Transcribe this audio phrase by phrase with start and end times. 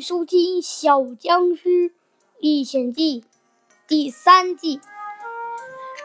[0.00, 1.92] 收听《小僵尸
[2.38, 3.20] 历险记》
[3.86, 4.80] 第三季。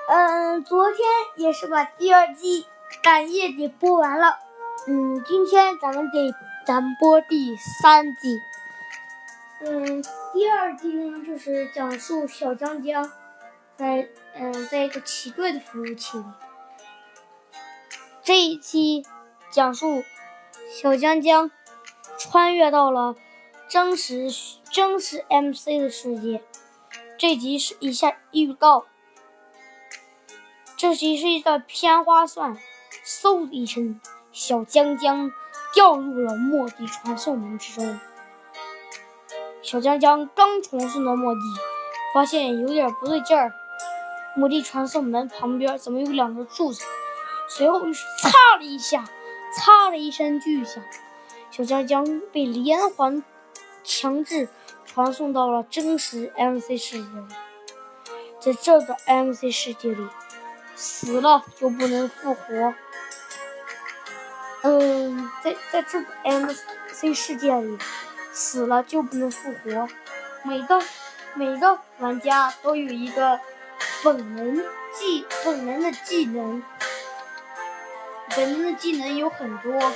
[0.09, 0.99] 嗯，昨天
[1.37, 2.65] 也是把第二季
[3.01, 4.37] 赶夜给播完了。
[4.87, 8.37] 嗯，今天咱们得咱播第三季。
[9.61, 10.03] 嗯，
[10.33, 13.09] 第二季呢，就是讲述小江江
[13.77, 16.25] 在嗯在一个奇怪的服务器里。
[18.21, 19.05] 这一期
[19.51, 20.03] 讲述
[20.69, 21.49] 小江江
[22.17, 23.15] 穿越到了
[23.67, 24.27] 真实
[24.71, 26.43] 真实 MC 的世界。
[27.17, 28.85] 这集是一下预告。
[30.77, 32.57] 这集是一段片花算，
[33.03, 33.99] 嗖的一声，
[34.31, 35.31] 小江江
[35.73, 37.99] 掉入了末地传送门之中。
[39.61, 41.39] 小江江刚传送到末地，
[42.13, 43.51] 发现有点不对劲儿，
[44.35, 46.83] 末地传送门旁边怎么有两个柱子？
[47.47, 49.05] 随后是“擦了一下
[49.57, 50.83] ，“擦了一声巨响，
[51.49, 53.23] 小江江被连环
[53.85, 54.49] 强制
[54.85, 57.09] 传送到了真实 MC 世界。
[58.41, 60.07] 在这个 MC 世界里，
[60.75, 62.73] 死了就不能复活。
[64.63, 67.77] 嗯，在在这个 MC 世界里，
[68.33, 69.87] 死了就不能复活。
[70.43, 70.81] 每个
[71.33, 73.39] 每个玩家都有一个
[74.03, 74.57] 本能
[74.93, 76.61] 技，本能的技能。
[78.35, 79.93] 本能的技能有很多，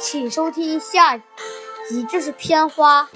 [0.00, 1.16] 请收听下
[1.90, 3.08] 你，这是片花。